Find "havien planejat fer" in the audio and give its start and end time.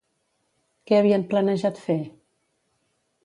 0.99-1.99